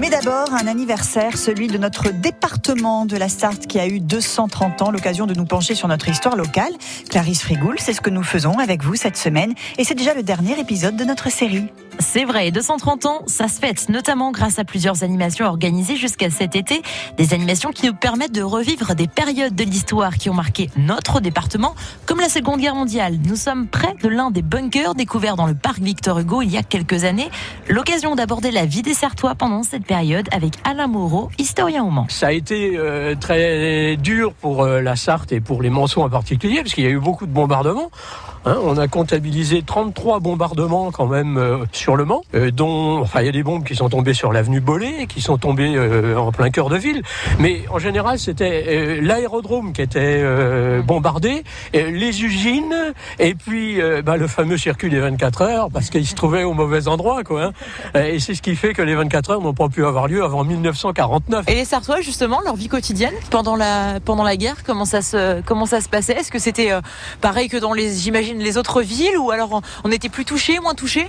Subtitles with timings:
[0.00, 4.80] Mais d'abord, un anniversaire, celui de notre département de la Sarthe qui a eu 230
[4.80, 6.72] ans, l'occasion de nous pencher sur notre histoire locale.
[7.10, 10.22] Clarisse Frigoul, c'est ce que nous faisons avec vous cette semaine et c'est déjà le
[10.22, 11.66] dernier épisode de notre série.
[12.00, 16.56] C'est vrai, 230 ans, ça se fête, notamment grâce à plusieurs animations organisées jusqu'à cet
[16.56, 16.80] été.
[17.18, 21.20] Des animations qui nous permettent de revivre des périodes de l'histoire qui ont marqué notre
[21.20, 21.74] département,
[22.06, 23.18] comme la Seconde Guerre mondiale.
[23.26, 26.56] Nous sommes près de l'un des bunkers découverts dans le parc Victor Hugo il y
[26.56, 27.30] a quelques années.
[27.68, 32.06] L'occasion d'aborder la vie des Sartois pendant cette période avec Alain Moreau, historien au Mans.
[32.08, 36.08] Ça a été euh, très dur pour euh, la Sarthe et pour les Manceaux en
[36.08, 37.90] particulier, parce qu'il y a eu beaucoup de bombardements.
[38.46, 43.20] Hein, on a comptabilisé 33 bombardements quand même euh, sur le Mans, euh, dont enfin
[43.20, 46.16] il y a des bombes qui sont tombées sur l'avenue Bollé, qui sont tombées euh,
[46.16, 47.02] en plein cœur de ville.
[47.38, 50.24] Mais en général, c'était l'aérodrome qui était
[50.82, 56.14] bombardé, les usines et puis bah, le fameux circuit des 24 heures parce qu'il se
[56.14, 57.52] trouvait au mauvais endroit, quoi.
[57.94, 58.00] Hein.
[58.00, 60.44] Et c'est ce qui fait que les 24 heures n'ont pas pu avoir lieu avant
[60.44, 61.44] 1949.
[61.48, 65.40] Et les Sartois, justement, leur vie quotidienne pendant la pendant la guerre, comment ça se
[65.42, 66.14] comment ça se passait?
[66.14, 66.70] Est-ce que c'était
[67.20, 70.74] pareil que dans les j'imagine les autres villes ou alors on était plus touché, moins
[70.74, 71.08] touché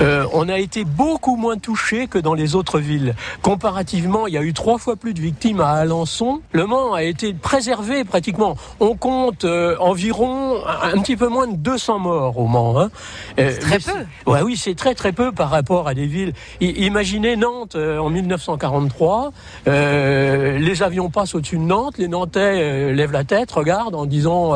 [0.00, 3.14] euh, On a été beaucoup moins touché que dans les autres villes.
[3.42, 6.40] Comparativement, il y a eu trois fois plus de victimes à Alençon.
[6.52, 8.56] Le Mans a été préservé pratiquement.
[8.80, 12.80] On compte euh, environ un, petit peu moins de 200 morts au Mans.
[12.80, 12.90] Hein.
[13.38, 13.92] Euh, très peu.
[14.30, 16.32] Ouais, oui, c'est très très peu par rapport à des villes.
[16.60, 19.32] imaginez Nantes en 1943.
[19.66, 21.98] les avions passent au-dessus de Nantes.
[21.98, 24.54] Les Nantais lèvent la tête, regardent en disant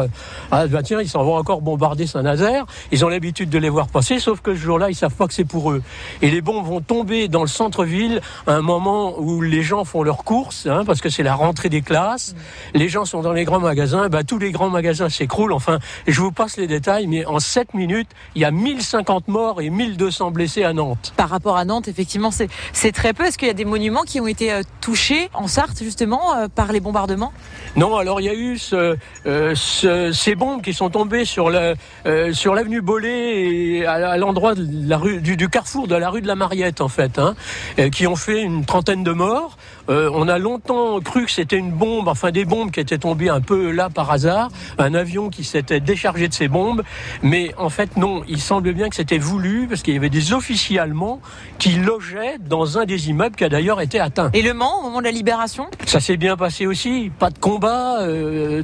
[0.50, 2.66] ah bah tiens ils s'en vont encore bombarder Saint-Nazaire.
[2.92, 5.34] Ils ont l'habitude de les voir passer, sauf que ce jour-là, ils savent pas que
[5.34, 5.82] c'est pour eux.
[6.22, 10.02] Et les bombes vont tomber dans le centre-ville à un moment où les gens font
[10.02, 12.34] leurs courses, hein, parce que c'est la rentrée des classes.
[12.74, 15.52] Les gens sont dans les grands magasins, bah, tous les grands magasins s'écroulent.
[15.52, 19.60] Enfin, je vous passe les détails, mais en 7 minutes, il y a 1050 morts
[19.60, 21.12] et 1200 blessés à Nantes.
[21.16, 23.24] Par rapport à Nantes, effectivement, c'est très peu.
[23.24, 26.48] Est-ce qu'il y a des monuments qui ont été euh, touchés en Sarthe, justement, euh,
[26.48, 27.32] par les bombardements?
[27.76, 31.50] Non, alors il y a eu ce, euh, ce, ces bombes qui sont tombées sur
[31.50, 36.88] l'avenue Bollé et à, l'endroit de du, carrefour de la rue de la Mariette en
[36.88, 37.34] fait, hein,
[37.78, 39.56] euh, qui ont fait une trentaine de morts.
[39.88, 43.28] Euh, on a longtemps cru que c'était une bombe, enfin des bombes qui étaient tombées
[43.28, 46.82] un peu là par hasard, un avion qui s'était déchargé de ses bombes,
[47.22, 50.32] mais en fait non, il semble bien que c'était voulu parce qu'il y avait des
[50.32, 51.20] officiers allemands
[51.58, 54.30] qui logeaient dans un des immeubles qui a d'ailleurs été atteint.
[54.34, 55.68] Et Le Mans au moment de la libération?
[55.86, 58.00] Ça s'est bien passé aussi, pas de combat,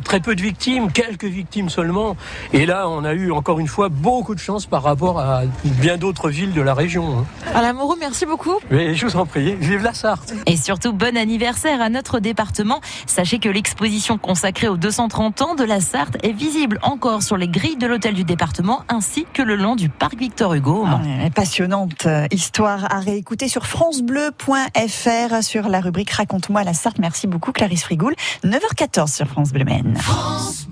[0.04, 2.16] très peu de victimes, quelques victimes seulement.
[2.52, 5.96] Et là, on a eu encore une fois beaucoup de chance par rapport à bien
[5.96, 7.18] d'autres villes de la région.
[7.18, 7.24] Hein.
[7.54, 8.54] Alain Moreau, merci beaucoup.
[8.70, 10.34] Mais je vous en prie, vive la Sarthe.
[10.46, 12.80] Et surtout, bon anniversaire à notre département.
[13.06, 17.48] Sachez que l'exposition consacrée aux 230 ans de la Sarthe est visible encore sur les
[17.48, 20.84] grilles de l'hôtel du département ainsi que le long du parc Victor Hugo.
[20.86, 21.00] Ah,
[21.34, 26.98] passionnante histoire à réécouter sur francebleu.fr sur la rubrique Raconte-moi la Sarthe.
[26.98, 28.14] Merci beaucoup Clarisse Frigoul.
[28.44, 29.96] 9h14 sur France Bleu Maine.
[29.96, 30.66] France